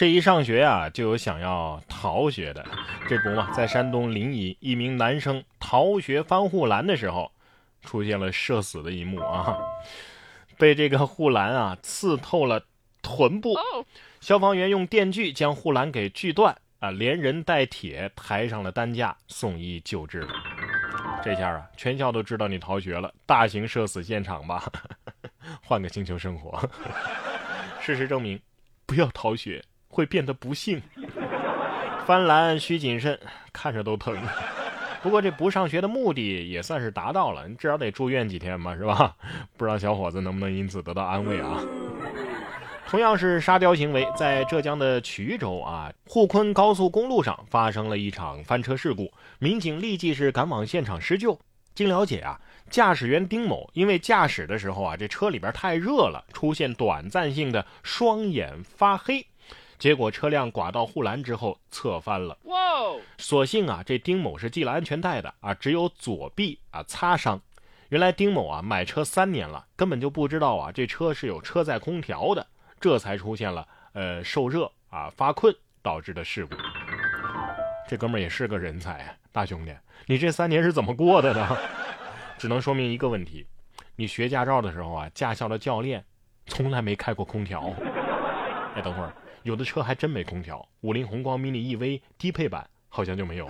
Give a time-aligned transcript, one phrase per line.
[0.00, 2.64] 这一上学啊，就有想要逃学的。
[3.06, 7.30] 这不嘛，在山东临沂，一名男生逃学翻护栏的时候，
[7.82, 9.58] 出现了社死的一幕啊！
[10.56, 12.64] 被这个护栏啊刺透了
[13.02, 13.54] 臀部，
[14.22, 20.26] 消防员用电锯将护栏给锯断啊，连人带铁抬上了担架送医救治。
[21.22, 24.64] 这下啊，全校都知道你逃学了，大型社死现场吧？
[25.62, 26.58] 换个星球生活。
[27.82, 28.40] 事实证明，
[28.86, 29.62] 不要逃学，
[30.00, 30.80] 会变得不幸。
[32.06, 33.20] 翻栏需谨慎，
[33.52, 34.16] 看着都疼。
[35.02, 39.14] 不过这不上学的目的也算是达到了，你至少得住院几天嘛，是吧？
[39.58, 41.62] 不知道小伙子能不能因此得到安慰啊？
[42.88, 51.38] 同样是沙雕行为，在浙江的衢州啊，沪昆高速公路上发生了一场翻车事故，民警立即是赶往现场施救。
[51.74, 59.26] 经了解啊，驾驶员丁某因为驾驶的时候啊，这车里边太热了，出现短暂性的双眼发黑。
[59.80, 62.54] 结果车辆刮到护栏之后侧翻了，哇！
[63.16, 67.40] 所幸啊，这丁某是系了安全带的啊，只有左臂啊擦伤。
[67.88, 72.46] 原来丁某啊买车三年了，根本就不知道啊这车是有车载空调的，
[72.78, 76.54] 这才出现了呃受热啊发困导致的事故。
[77.88, 79.74] 这哥们也是个人才啊，大兄弟，
[80.04, 81.56] 你这三年是怎么过的呢？
[82.36, 83.46] 只能说明一个问题：
[83.96, 86.04] 你学驾照的时候啊，驾校的教练
[86.44, 87.72] 从来没开过空调。
[88.74, 89.10] 哎，等会儿。
[89.42, 93.48] 有的车还真没空调，五菱宏光 mini EV 低配版好像就没有，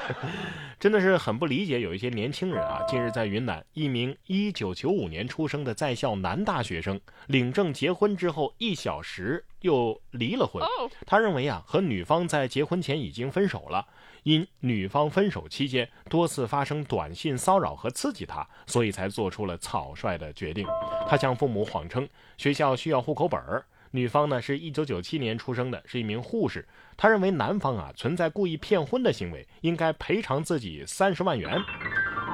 [0.78, 1.80] 真的是很不理解。
[1.80, 10.62] 有一些年轻人啊，近日在云南，一名1995年出生的在校男大学生领证结婚之后一小时又离了婚。
[11.06, 13.86] 他认为啊，和女方在结婚前已经分手了，
[14.24, 20.66] 因女方分手期间多次发生短信骚扰和刺激他，所以才做出了草率的决定。
[21.08, 22.06] 他向父母谎称
[22.36, 23.64] 学校需要户口本儿。
[23.90, 26.66] 女方呢是一九九七年出生的，是一名护士。
[26.96, 31.62] 她认为男方啊存在故意骗婚的行为，应该赔偿自己三十万元。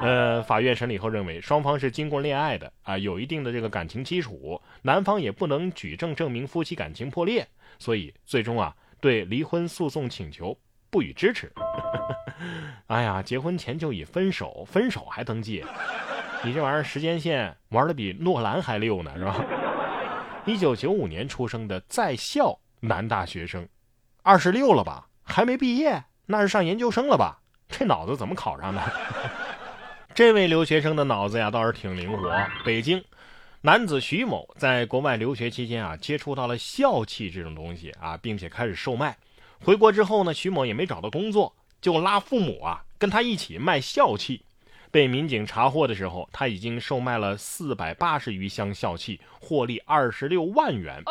[0.01, 7.47] 呃，法院审理后认为双方是经过恋爱的啊，有一定的这个感情基础，男方也不能举证证明夫妻感情破裂，
[7.79, 10.57] 所以最终啊对离婚诉讼请求
[10.89, 11.51] 不予支持。
[12.87, 15.63] 哎呀，结婚前就已分手，分手还登记，
[16.43, 19.45] 你这玩意儿时间线玩的比诺兰还溜呢，是吧？
[20.45, 23.65] 一九九五年出生的在校男大学生，
[24.23, 25.07] 二十六了吧？
[25.23, 27.39] 还没毕业，那是上研究生了吧？
[27.69, 28.81] 这脑子怎么考上的？
[30.13, 32.45] 这位留学生的脑子呀，倒是挺灵活。
[32.65, 33.01] 北京
[33.61, 39.17] 男子徐某在国外留学期间啊，接触到了校气这种东西啊，并且开始售卖。
[39.61, 44.43] 回国之后呢，徐某也没找到工作，就拉父母啊，跟他一起卖校气。
[44.93, 51.01] 被民警查获的时候，他已经售卖了四百八十余箱笑气，获利二十六万元。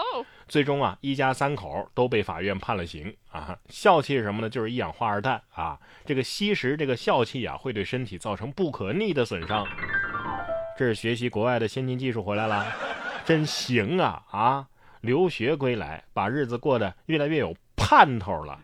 [0.46, 3.58] 最终啊，一家三口都被法院判了刑啊。
[3.68, 4.48] 笑气是什么呢？
[4.48, 5.76] 就是一氧化二氮啊。
[6.06, 9.66] 这个吸食这个笑气啊，会对身体造成不可逆的损伤。
[10.78, 12.64] 这是学习国外的先进技术回来了，
[13.24, 14.66] 真行啊啊！
[15.00, 18.60] 留学归来，把日子过得越来越有盼头了。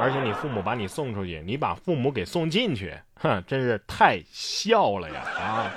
[0.00, 5.22] 而且你父母把你送出去，你把父母给送进去，哼，真是太笑了呀！
[5.36, 5.72] 啊，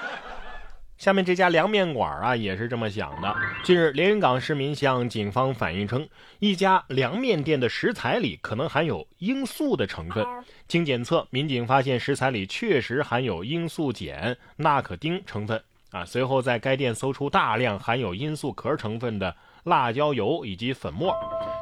[0.98, 3.36] 下面这家凉面馆啊也是这么想的。
[3.64, 10.24] 近日，连云港市民向警方反映称，一家凉面店的食材里可能含有罂粟的成分。
[10.68, 15.62] 经检测，民警发现食材里确实含有罂粟碱、纳可丁成分。
[15.90, 19.36] 啊，随后在该店搜出大量含有罂粟壳成分的。
[19.66, 21.14] 辣椒油以及粉末，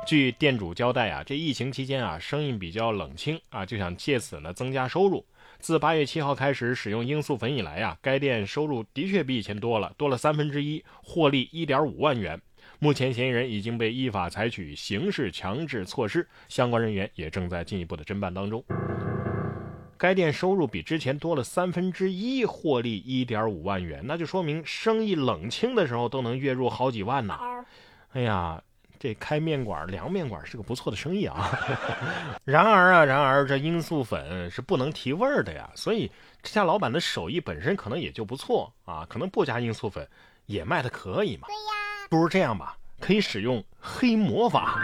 [0.05, 5.23] 据店主交代啊，这疫情期间啊，生意比较冷清啊，就想借此呢增加收入。
[5.59, 12.41] 自八月七号开始使用罂粟粉以来啊，该店收入的确比以前多了，多了三分之一，获利一点五万元。
[12.79, 18.63] 目前嫌疑人已经被依法采取刑事强制措施，相关人员也正在进一步的侦办当中。
[19.97, 27.37] 该店收入比之前多了三分之一，获利一点五万元，那就说明生意冷清的时候都能月入好几万呢。
[28.13, 28.63] 哎呀，
[28.99, 31.57] 这开面馆、凉面馆是个不错的生意啊。
[32.43, 36.11] 然而啊，然而这罂粟粉是不能提味儿的呀，所以
[36.43, 40.05] 这家老板的手艺本身可能也就不错啊，可能不加罂粟粉
[40.47, 41.47] 也卖的可以嘛。
[41.47, 44.81] 对呀，不如这样吧，可以使用黑魔法。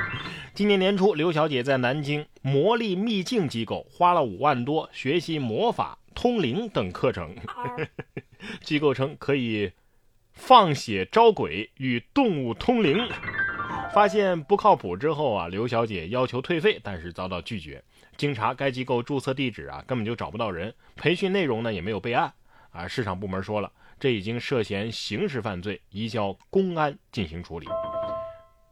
[0.54, 7.36] 今年年初，刘小姐在南京魔力秘境机构花了五万多学习魔法、通灵等课程。
[8.64, 9.74] 机构称可以。
[10.38, 13.08] 放血招鬼与动物通灵，
[13.96, 17.82] 发现不靠谱之后啊，刘小姐要求退费，但是遭到拒绝。
[18.18, 22.34] 经查，该机构注册地址啊根本就找不到人，培训内容呢也没有备案
[22.72, 22.86] 啊。
[22.86, 27.68] 市场部门说了，这已经涉嫌刑事犯罪，移交公安进行处理。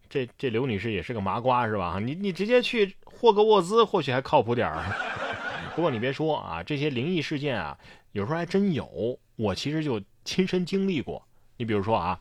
[0.09, 1.99] 这这刘女士也是个麻瓜是吧？
[2.03, 4.83] 你你直接去霍格沃兹或许还靠谱点儿。
[5.73, 7.77] 不过你别说啊，这些灵异事件啊，
[8.11, 11.25] 有时候还真有，我其实就亲身经历过。
[11.55, 12.19] 你比如说啊，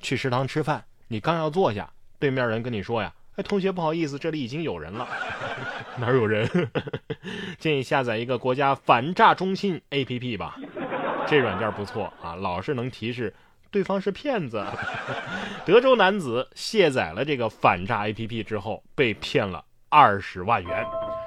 [0.00, 5.08] 去食堂吃饭，你刚要坐下，对面人跟你说呀：“哎，同学不好意思，这里已经有人了。
[5.98, 6.48] ”哪有人？
[7.58, 10.56] 建议下载一个国家反诈中心 APP 吧，
[11.26, 13.34] 这软件不错啊，老是能提示
[13.70, 14.64] 对方是骗子。
[15.64, 20.86] 德州男子卸载了这个反诈 APP 之后，被骗了二十万元。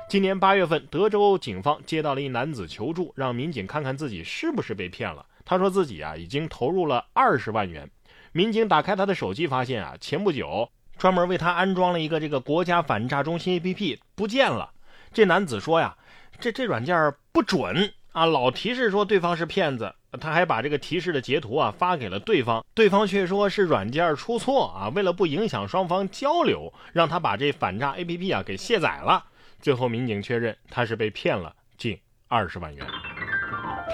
[0.09, 5.25] 今年八月份，德州警方接到了一男子求助，让民警看看自己是不是被骗了。
[5.45, 7.89] 他说自己啊已经投入了二十万元。
[8.33, 10.69] 民警打开他的手机，发现啊前不久
[11.01, 14.69] 专门为他安装了一个这个国家反诈中心 APP 不见了。
[15.11, 15.97] 这男子说呀，
[16.39, 19.95] 这这软件不准啊，老提示说对方是骗子。
[20.19, 24.89] 他还把这个提示的截图啊发给了对方，对方却说是软件出错啊。
[24.89, 29.25] 为了不影响双方交流，让他把这反诈 APP 啊给卸载了。
[29.59, 32.85] 最后，民警确认他是被骗了近二十万元，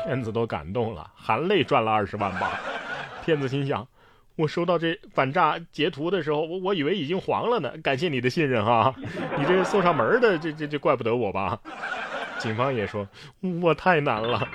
[0.04, 2.60] 骗子都感动了，含泪赚了二十万吧。
[3.24, 3.88] 骗子心想：
[4.38, 7.74] 我收到这反诈截图的时候，我我以为已经黄了呢。
[7.84, 8.94] 感谢你的信任哈，
[9.38, 11.60] 你这送上门的，这这这怪不得我吧？
[12.38, 13.08] 警方也说，
[13.62, 14.48] 我太难了。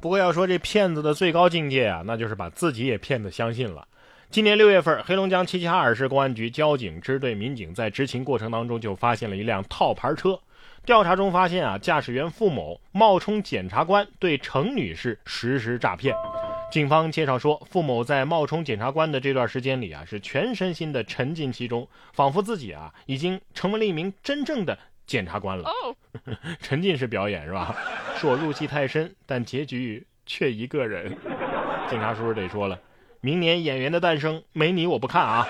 [0.00, 3.86] 不过要说这骗子的最高境界啊，那就是把自己也骗得相信了。
[4.30, 10.38] 今年六月份，黑龙江齐齐哈尔市公安局交警支队民警在执勤过程当中就发现了一辆套牌车。
[10.86, 16.14] 调查中发现啊，驾驶员付某冒充检察官对程女士实施诈骗。
[16.70, 25.68] 警方介绍说，付某在冒充检察官的这段时间里啊，是全身心的沉浸其中，仿佛自己啊已经成为了一名真正的检察官了。
[26.62, 27.74] 沉浸式表演是吧？
[28.16, 31.16] 是我入戏太深，但结局却一个人。
[31.90, 32.78] 警察叔叔得说了。
[33.20, 35.46] 明年演员的诞生，没你我不看啊！